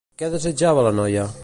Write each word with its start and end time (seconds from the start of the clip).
Què 0.21 0.29
desitjava 0.35 0.87
la 0.89 0.95
noia? 1.03 1.31